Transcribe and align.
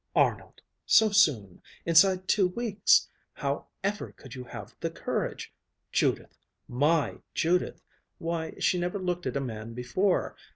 Arnold! 0.15 0.63
So 0.87 1.11
soon! 1.11 1.61
Inside 1.85 2.27
two 2.27 2.47
weeks! 2.47 3.07
How 3.33 3.67
ever 3.83 4.11
could 4.13 4.33
you 4.33 4.45
have 4.45 4.75
the 4.79 4.89
courage? 4.89 5.53
Judith! 5.91 6.39
My 6.67 7.19
Judith! 7.35 7.83
Why, 8.17 8.55
she 8.57 8.79
never 8.79 8.97
looked 8.97 9.27
at 9.27 9.37
a 9.37 9.39
man 9.39 9.75
before. 9.75 10.35